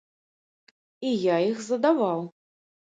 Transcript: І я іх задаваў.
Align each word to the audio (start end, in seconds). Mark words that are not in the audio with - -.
І 1.11 1.13
я 1.33 1.37
іх 1.51 1.63
задаваў. 1.69 2.29